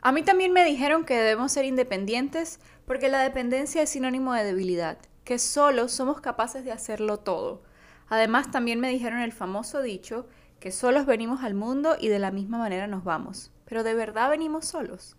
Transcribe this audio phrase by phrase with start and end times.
[0.00, 4.44] A mí también me dijeron que debemos ser independientes porque la dependencia es sinónimo de
[4.44, 7.62] debilidad, que solo somos capaces de hacerlo todo.
[8.08, 10.28] Además también me dijeron el famoso dicho
[10.60, 13.50] que solos venimos al mundo y de la misma manera nos vamos.
[13.64, 15.16] Pero ¿de verdad venimos solos?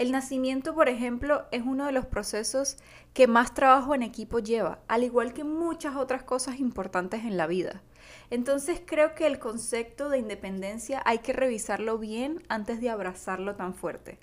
[0.00, 2.78] El nacimiento, por ejemplo, es uno de los procesos
[3.12, 7.46] que más trabajo en equipo lleva, al igual que muchas otras cosas importantes en la
[7.46, 7.82] vida.
[8.30, 13.74] Entonces creo que el concepto de independencia hay que revisarlo bien antes de abrazarlo tan
[13.74, 14.18] fuerte.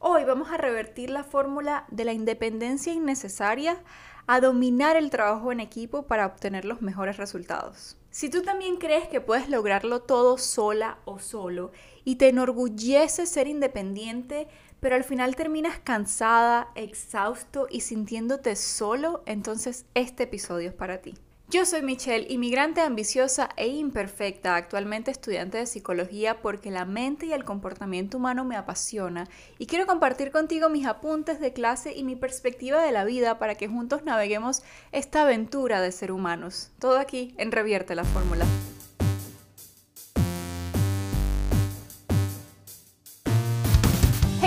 [0.00, 3.80] Hoy vamos a revertir la fórmula de la independencia innecesaria
[4.26, 7.96] a dominar el trabajo en equipo para obtener los mejores resultados.
[8.10, 11.70] Si tú también crees que puedes lograrlo todo sola o solo
[12.04, 14.48] y te enorgullece ser independiente,
[14.82, 21.14] pero al final terminas cansada, exhausto y sintiéndote solo, entonces este episodio es para ti.
[21.48, 27.32] Yo soy Michelle, inmigrante ambiciosa e imperfecta, actualmente estudiante de psicología porque la mente y
[27.32, 32.16] el comportamiento humano me apasiona y quiero compartir contigo mis apuntes de clase y mi
[32.16, 36.72] perspectiva de la vida para que juntos naveguemos esta aventura de ser humanos.
[36.80, 38.46] Todo aquí en Revierte la Fórmula.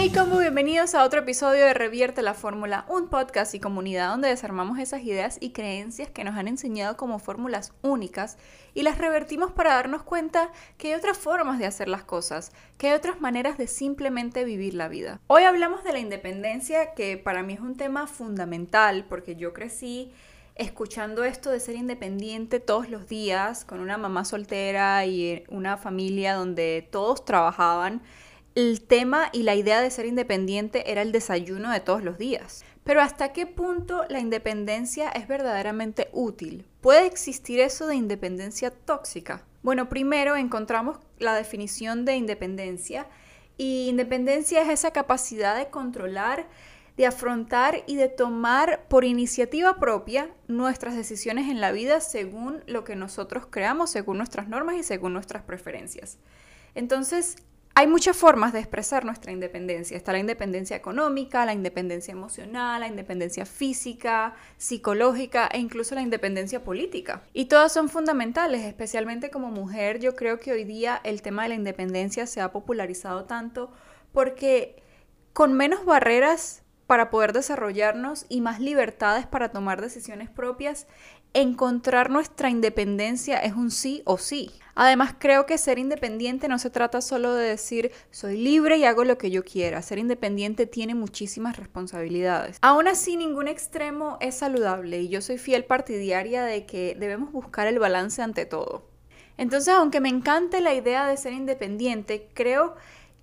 [0.06, 4.28] Hey combo, bienvenidos a otro episodio de Revierte la Fórmula, un podcast y comunidad donde
[4.28, 8.38] desarmamos esas ideas y creencias que nos han enseñado como fórmulas únicas
[8.76, 12.90] y las revertimos para darnos cuenta que hay otras formas de hacer las cosas, que
[12.90, 15.22] hay otras maneras de simplemente vivir la vida.
[15.26, 20.14] Hoy hablamos de la independencia, que para mí es un tema fundamental porque yo crecí
[20.54, 26.36] escuchando esto de ser independiente todos los días con una mamá soltera y una familia
[26.36, 28.04] donde todos trabajaban
[28.56, 32.64] el tema y la idea de ser independiente era el desayuno de todos los días.
[32.86, 36.66] Pero ¿hasta qué punto la independencia es verdaderamente útil?
[36.80, 39.44] ¿Puede existir eso de independencia tóxica?
[39.62, 43.08] Bueno, primero encontramos la definición de independencia
[43.58, 46.48] y independencia es esa capacidad de controlar,
[46.96, 52.86] de afrontar y de tomar por iniciativa propia nuestras decisiones en la vida según lo
[52.86, 56.20] que nosotros creamos, según nuestras normas y según nuestras preferencias.
[56.74, 57.38] Entonces,
[57.78, 59.98] hay muchas formas de expresar nuestra independencia.
[59.98, 66.64] Está la independencia económica, la independencia emocional, la independencia física, psicológica e incluso la independencia
[66.64, 67.24] política.
[67.34, 70.00] Y todas son fundamentales, especialmente como mujer.
[70.00, 73.74] Yo creo que hoy día el tema de la independencia se ha popularizado tanto
[74.14, 74.82] porque
[75.34, 80.88] con menos barreras para poder desarrollarnos y más libertades para tomar decisiones propias,
[81.36, 84.52] encontrar nuestra independencia es un sí o sí.
[84.74, 89.04] Además, creo que ser independiente no se trata solo de decir soy libre y hago
[89.04, 89.82] lo que yo quiera.
[89.82, 92.58] Ser independiente tiene muchísimas responsabilidades.
[92.62, 97.68] Aún así, ningún extremo es saludable y yo soy fiel partidaria de que debemos buscar
[97.68, 98.88] el balance ante todo.
[99.38, 102.76] Entonces, aunque me encante la idea de ser independiente, creo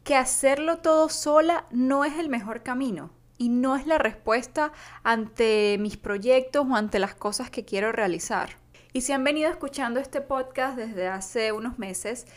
[0.05, 3.11] que hacerlo todo sola no es el mejor camino
[3.43, 4.71] y no es la respuesta
[5.03, 8.51] ante mis proyectos o ante las cosas que quiero realizar.
[8.93, 12.29] Y si han venido escuchando este podcast desde hace unos meses,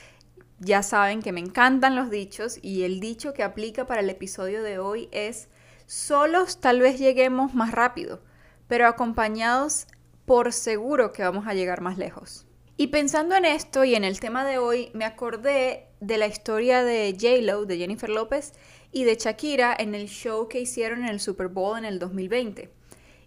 [0.58, 4.64] ya saben que me encantan los dichos y el dicho que aplica para el episodio
[4.64, 5.48] de hoy es,
[5.86, 8.24] solos tal vez lleguemos más rápido,
[8.68, 9.86] pero acompañados
[10.26, 12.48] por seguro que vamos a llegar más lejos.
[12.78, 16.84] Y pensando en esto y en el tema de hoy, me acordé de la historia
[16.84, 18.54] de J-Lo, de Jennifer López,
[18.96, 22.72] y de Shakira en el show que hicieron en el Super Bowl en el 2020.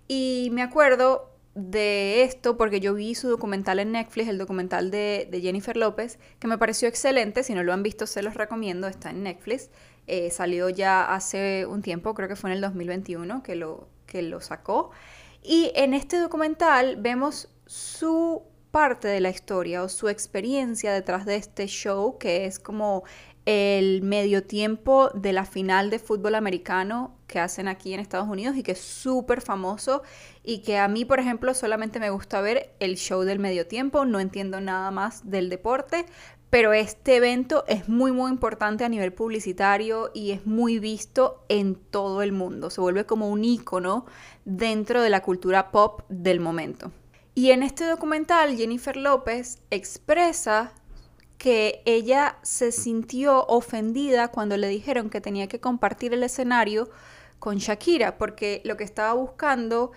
[0.09, 5.29] Y me acuerdo de esto porque yo vi su documental en Netflix, el documental de,
[5.43, 7.43] Jennifer López, que me pareció excelente.
[7.43, 8.87] Si no lo han visto, se los recomiendo.
[8.87, 9.69] Está en Netflix.
[10.07, 14.23] Eh, salió ya hace un tiempo, creo que fue en el 2021 que lo, que
[14.23, 14.91] lo sacó.
[15.43, 21.37] Y en este documental vemos su parte de la historia o su experiencia detrás de
[21.37, 23.05] este show, que es como
[23.51, 28.57] el medio tiempo de la final de fútbol americano que hacen aquí en Estados Unidos
[28.57, 30.03] y que es súper famoso
[30.45, 34.05] y que a mí, por ejemplo, solamente me gusta ver el show del medio tiempo,
[34.05, 36.05] no entiendo nada más del deporte,
[36.51, 41.75] pero este evento es muy muy importante a nivel publicitario y es muy visto en
[41.75, 44.05] todo el mundo, se vuelve como un icono
[44.45, 46.93] dentro de la cultura pop del momento.
[47.39, 50.73] Y en este documental Jennifer López expresa
[51.39, 56.91] que ella se sintió ofendida cuando le dijeron que tenía que compartir el escenario
[57.39, 59.93] con Shakira, porque lo que estaba buscando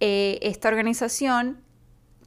[0.00, 1.62] eh, esta organización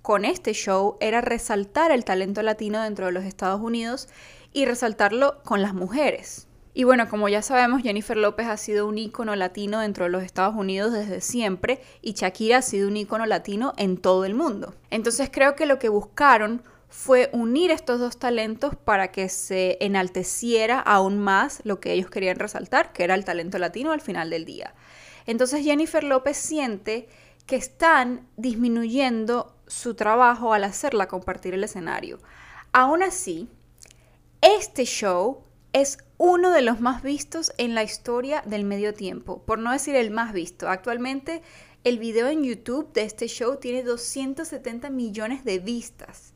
[0.02, 4.10] con este show era resaltar el talento latino dentro de los Estados Unidos
[4.52, 6.48] y resaltarlo con las mujeres.
[6.78, 10.24] Y bueno, como ya sabemos, Jennifer López ha sido un ícono latino dentro de los
[10.24, 14.76] Estados Unidos desde siempre y Shakira ha sido un ícono latino en todo el mundo.
[14.90, 20.82] Entonces creo que lo que buscaron fue unir estos dos talentos para que se enalteciera
[20.82, 24.44] aún más lo que ellos querían resaltar, que era el talento latino al final del
[24.44, 24.76] día.
[25.26, 27.08] Entonces Jennifer López siente
[27.46, 32.20] que están disminuyendo su trabajo al hacerla compartir el escenario.
[32.74, 33.48] Aún así,
[34.42, 35.45] este show
[35.76, 39.98] es uno de los más vistos en la historia del medio tiempo, por no decir
[39.98, 40.70] el más visto.
[40.70, 41.42] Actualmente
[41.84, 46.34] el video en YouTube de este show tiene 270 millones de vistas.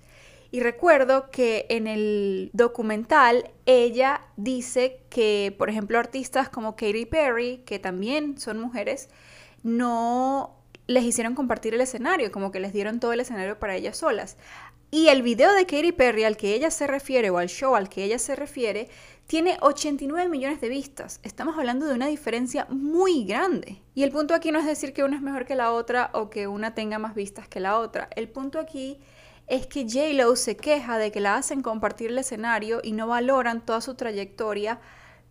[0.52, 7.64] Y recuerdo que en el documental ella dice que, por ejemplo, artistas como Katy Perry,
[7.66, 9.08] que también son mujeres,
[9.64, 10.60] no
[10.90, 14.38] les hicieron compartir el escenario, como que les dieron todo el escenario para ellas solas.
[14.92, 17.90] Y el video de Katy Perry al que ella se refiere, o al show al
[17.90, 18.90] que ella se refiere,
[19.28, 21.20] tiene 89 millones de vistas.
[21.22, 23.84] Estamos hablando de una diferencia muy grande.
[23.94, 26.32] Y el punto aquí no es decir que una es mejor que la otra o
[26.32, 28.10] que una tenga más vistas que la otra.
[28.16, 29.00] El punto aquí
[29.46, 33.64] es que J-Lo se queja de que la hacen compartir el escenario y no valoran
[33.64, 34.80] toda su trayectoria,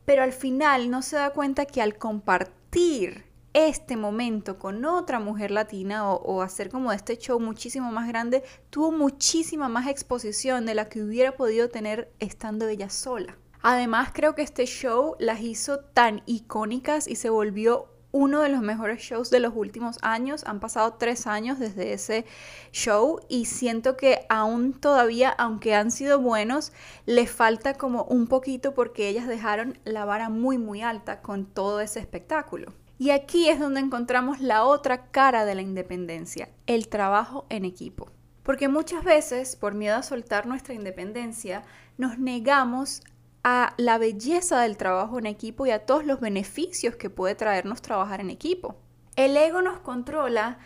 [0.05, 5.51] pero al final no se da cuenta que al compartir este momento con otra mujer
[5.51, 10.89] latina o, hacer como este show muchísimo más grande, tuvo muchísima más exposición de la
[10.89, 13.37] que hubiera podido tener estando ella sola.
[13.63, 18.63] Además, creo que este show las hizo tan icónicas y se volvió uno de los
[18.63, 20.45] mejores shows de los últimos años.
[20.47, 22.25] Han pasado tres años desde ese
[22.73, 26.73] show y siento que aún todavía, aunque han sido buenos,
[27.07, 31.81] les falta como un poquito porque ellas dejaron la vara muy muy alta con todo
[31.81, 32.73] ese espectáculo.
[32.99, 38.11] Y aquí es donde encontramos la otra cara de la independencia, el trabajo en equipo.
[38.43, 41.63] Porque muchas veces, por miedo a soltar nuestra independencia,
[41.97, 43.03] nos negamos
[43.45, 47.83] a la belleza del trabajo en equipo y a todos los beneficios que puede traernos
[47.83, 48.77] trabajar en equipo.
[49.15, 50.59] El ego nos controla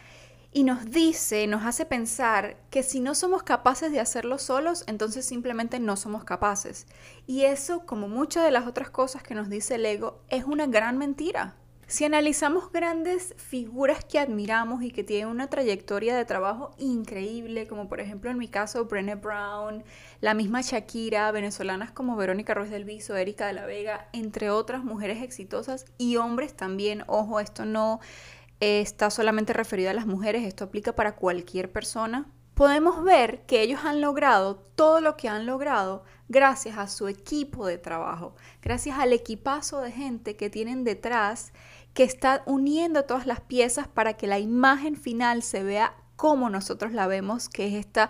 [0.52, 5.26] y nos dice, nos hace pensar que si no somos capaces de hacerlo solos, entonces
[5.26, 6.86] simplemente no somos capaces.
[7.26, 10.66] Y eso, como muchas de las otras cosas que nos dice el ego, es una
[10.66, 11.56] gran mentira.
[11.86, 17.88] Si analizamos grandes figuras que admiramos y que tienen una trayectoria de trabajo increíble, como
[17.88, 19.84] por ejemplo en mi caso Brené Brown,
[20.20, 24.84] la misma Shakira, venezolanas como Verónica Ruiz del Viso, Erika de la Vega, entre otras
[24.84, 28.00] mujeres exitosas y hombres también, ojo, esto no
[28.60, 33.80] está solamente referido a las mujeres, esto aplica para cualquier persona, podemos ver que ellos
[33.84, 39.12] han logrado todo lo que han logrado gracias a su equipo de trabajo, gracias al
[39.12, 41.52] equipazo de gente que tienen detrás
[41.92, 46.92] que está uniendo todas las piezas para que la imagen final se vea como nosotros
[46.92, 48.08] la vemos, que es esta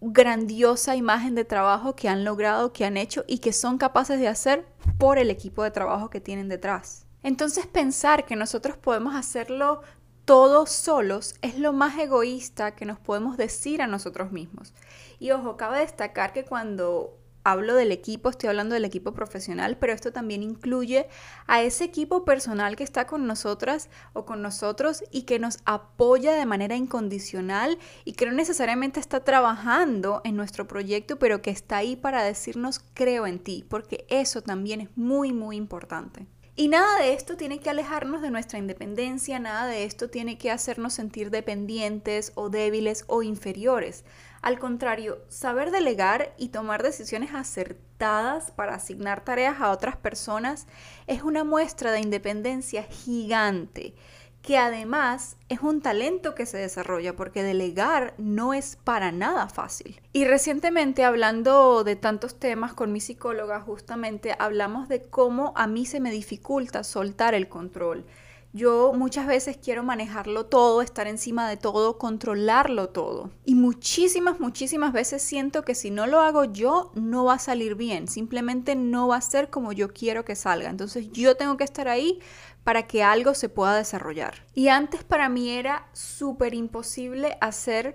[0.00, 4.28] grandiosa imagen de trabajo que han logrado, que han hecho y que son capaces de
[4.28, 4.66] hacer
[4.98, 7.06] por el equipo de trabajo que tienen detrás.
[7.22, 9.82] Entonces pensar que nosotros podemos hacerlo
[10.24, 14.74] todos solos es lo más egoísta que nos podemos decir a nosotros mismos.
[15.20, 19.92] Y ojo, cabe destacar que cuando hablo del equipo, estoy hablando del equipo profesional, pero
[19.92, 21.06] esto también incluye
[21.46, 26.32] a ese equipo personal que está con nosotras o con nosotros y que nos apoya
[26.32, 31.76] de manera incondicional y que no necesariamente está trabajando en nuestro proyecto, pero que está
[31.76, 36.26] ahí para decirnos creo en ti, porque eso también es muy, muy importante.
[36.56, 40.52] Y nada de esto tiene que alejarnos de nuestra independencia, nada de esto tiene que
[40.52, 44.04] hacernos sentir dependientes o débiles o inferiores.
[44.40, 50.68] Al contrario, saber delegar y tomar decisiones acertadas para asignar tareas a otras personas
[51.08, 53.96] es una muestra de independencia gigante
[54.44, 59.98] que además es un talento que se desarrolla porque delegar no es para nada fácil.
[60.12, 65.86] Y recientemente hablando de tantos temas con mi psicóloga, justamente hablamos de cómo a mí
[65.86, 68.04] se me dificulta soltar el control.
[68.52, 73.30] Yo muchas veces quiero manejarlo todo, estar encima de todo, controlarlo todo.
[73.44, 77.74] Y muchísimas, muchísimas veces siento que si no lo hago yo, no va a salir
[77.74, 78.06] bien.
[78.06, 80.70] Simplemente no va a ser como yo quiero que salga.
[80.70, 82.20] Entonces yo tengo que estar ahí
[82.64, 84.44] para que algo se pueda desarrollar.
[84.54, 87.94] Y antes para mí era súper imposible hacer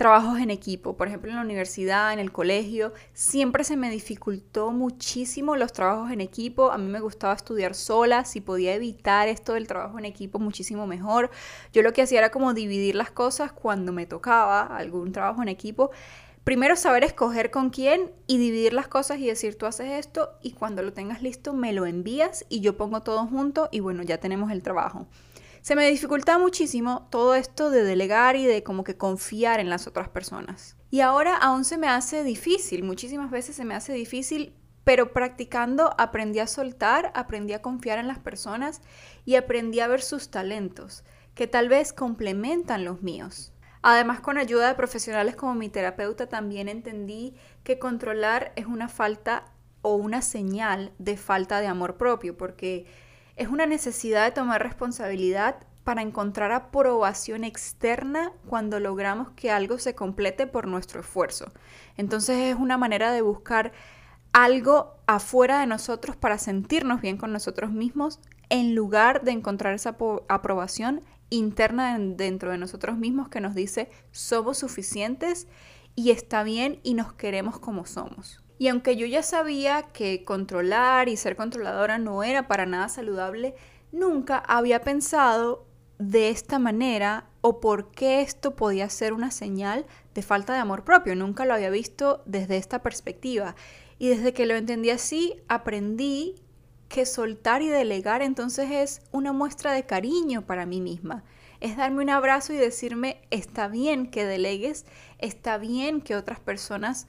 [0.00, 0.96] trabajos en equipo.
[0.96, 6.10] Por ejemplo, en la universidad, en el colegio, siempre se me dificultó muchísimo los trabajos
[6.10, 6.70] en equipo.
[6.70, 10.86] A mí me gustaba estudiar sola, si podía evitar esto del trabajo en equipo muchísimo
[10.86, 11.30] mejor.
[11.74, 15.48] Yo lo que hacía era como dividir las cosas cuando me tocaba algún trabajo en
[15.48, 15.90] equipo
[16.44, 20.52] primero saber escoger con quién y dividir las cosas y decir tú haces esto y
[20.52, 24.18] cuando lo tengas listo me lo envías y yo pongo todo junto y bueno, ya
[24.18, 25.06] tenemos el trabajo.
[25.62, 29.86] Se me dificulta muchísimo todo esto de delegar y de como que confiar en las
[29.86, 30.76] otras personas.
[30.90, 34.54] Y ahora aún se me hace difícil, muchísimas veces se me hace difícil,
[34.84, 38.80] pero practicando aprendí a soltar, aprendí a confiar en las personas
[39.26, 41.04] y aprendí a ver sus talentos,
[41.34, 43.52] que tal vez complementan los míos.
[43.82, 47.34] Además, con ayuda de profesionales como mi terapeuta, también entendí
[47.64, 49.44] que controlar es una falta
[49.82, 52.86] o una señal de falta de amor propio, porque
[53.36, 59.94] es una necesidad de tomar responsabilidad para encontrar aprobación externa cuando logramos que algo se
[59.94, 61.50] complete por nuestro esfuerzo.
[61.96, 63.72] Entonces es una manera de buscar
[64.32, 68.20] algo afuera de nosotros para sentirnos bien con nosotros mismos
[68.50, 69.96] en lugar de encontrar esa
[70.28, 75.46] aprobación interna dentro de nosotros mismos que nos dice somos suficientes
[75.94, 78.42] y está bien y nos queremos como somos.
[78.58, 83.54] Y aunque yo ya sabía que controlar y ser controladora no era para nada saludable,
[83.90, 85.66] nunca había pensado
[85.98, 90.84] de esta manera o por qué esto podía ser una señal de falta de amor
[90.84, 91.14] propio.
[91.16, 93.54] Nunca lo había visto desde esta perspectiva.
[93.98, 96.36] Y desde que lo entendí así, aprendí
[96.90, 101.24] que soltar y delegar entonces es una muestra de cariño para mí misma.
[101.60, 104.84] Es darme un abrazo y decirme, está bien que delegues,
[105.18, 107.06] está bien que otras personas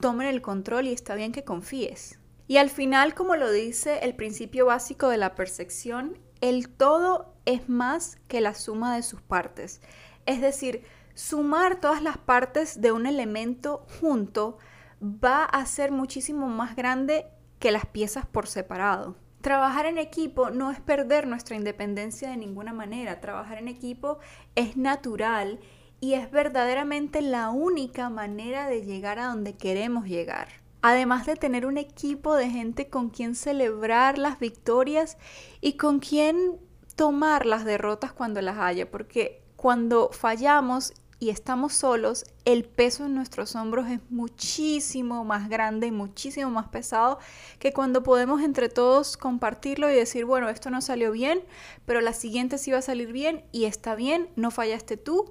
[0.00, 2.18] tomen el control y está bien que confíes.
[2.48, 7.68] Y al final, como lo dice el principio básico de la percepción, el todo es
[7.68, 9.80] más que la suma de sus partes.
[10.26, 10.82] Es decir,
[11.14, 14.58] sumar todas las partes de un elemento junto
[15.00, 17.26] va a ser muchísimo más grande
[17.60, 19.14] que las piezas por separado.
[19.40, 23.20] Trabajar en equipo no es perder nuestra independencia de ninguna manera.
[23.20, 24.18] Trabajar en equipo
[24.56, 25.60] es natural
[26.00, 30.48] y es verdaderamente la única manera de llegar a donde queremos llegar.
[30.82, 35.18] Además de tener un equipo de gente con quien celebrar las victorias
[35.60, 36.58] y con quien
[36.96, 43.14] tomar las derrotas cuando las haya, porque cuando fallamos y estamos solos, el peso en
[43.14, 47.18] nuestros hombros es muchísimo más grande y muchísimo más pesado
[47.58, 51.42] que cuando podemos entre todos compartirlo y decir, bueno, esto no salió bien,
[51.84, 55.30] pero la siguiente sí va a salir bien y está bien, no fallaste tú,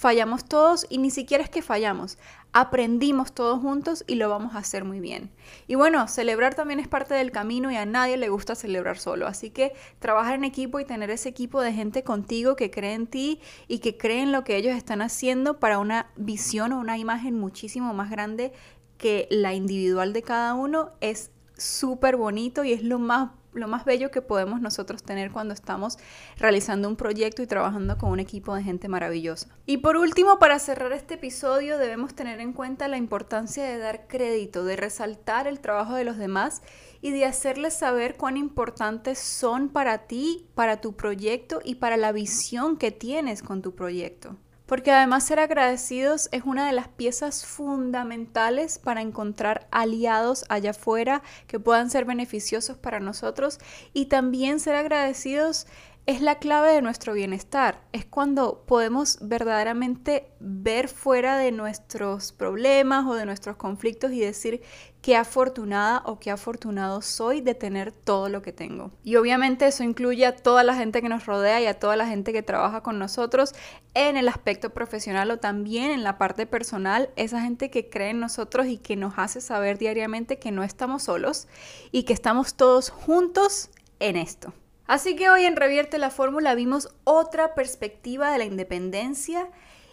[0.00, 2.16] fallamos todos y ni siquiera es que fallamos,
[2.54, 5.30] aprendimos todos juntos y lo vamos a hacer muy bien.
[5.66, 9.26] Y bueno, celebrar también es parte del camino y a nadie le gusta celebrar solo,
[9.26, 13.08] así que trabajar en equipo y tener ese equipo de gente contigo que cree en
[13.08, 16.96] ti y que cree en lo que ellos están haciendo para una visión o una
[16.96, 18.52] imagen muchísimo más grande
[18.96, 23.84] que la individual de cada uno es súper bonito y es lo más lo más
[23.84, 25.98] bello que podemos nosotros tener cuando estamos
[26.36, 29.48] realizando un proyecto y trabajando con un equipo de gente maravillosa.
[29.66, 34.06] Y por último, para cerrar este episodio, debemos tener en cuenta la importancia de dar
[34.06, 36.62] crédito, de resaltar el trabajo de los demás
[37.00, 42.12] y de hacerles saber cuán importantes son para ti, para tu proyecto y para la
[42.12, 44.36] visión que tienes con tu proyecto
[44.70, 51.24] porque además ser agradecidos es una de las piezas fundamentales para encontrar aliados allá afuera
[51.48, 53.58] que puedan ser beneficiosos para nosotros
[53.94, 55.66] y también ser agradecidos
[56.06, 57.82] es la clave de nuestro bienestar.
[57.92, 64.62] Es cuando podemos verdaderamente ver fuera de nuestros problemas o de nuestros conflictos y decir
[65.02, 68.90] qué afortunada o qué afortunado soy de tener todo lo que tengo.
[69.02, 72.06] Y obviamente eso incluye a toda la gente que nos rodea y a toda la
[72.06, 73.54] gente que trabaja con nosotros
[73.94, 78.20] en el aspecto profesional o también en la parte personal, esa gente que cree en
[78.20, 81.48] nosotros y que nos hace saber diariamente que no estamos solos
[81.92, 84.52] y que estamos todos juntos en esto.
[84.86, 89.48] Así que hoy en Revierte la Fórmula vimos otra perspectiva de la independencia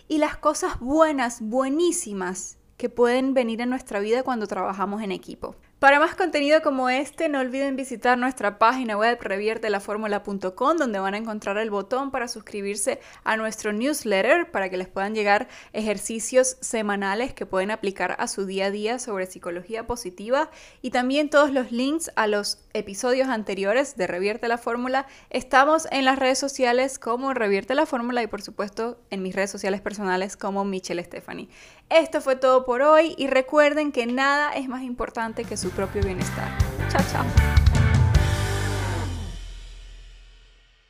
[0.08, 5.56] y las cosas buenas, buenísimas que pueden venir en nuestra vida cuando trabajamos en equipo.
[5.80, 11.18] Para más contenido como este, no olviden visitar nuestra página web reviertelaformula.com donde van a
[11.18, 17.36] encontrar el botón para suscribirse a nuestro newsletter para que les puedan llegar ejercicios semanales
[17.36, 20.50] que pueden aplicar a su día a día sobre psicología positiva
[20.82, 25.06] y también todos los links a los episodios anteriores de Revierte la Fórmula.
[25.30, 29.52] Estamos en las redes sociales como Revierte la Fórmula y por supuesto en mis redes
[29.52, 31.50] sociales personales como Michelle Stephanie.
[31.90, 36.02] Esto fue todo por hoy y recuerden que nada es más importante que su propio
[36.02, 36.50] bienestar.
[36.90, 37.87] Chao, chao.